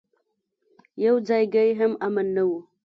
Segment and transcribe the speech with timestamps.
[1.03, 2.51] يو ځايګى هم امن نه و.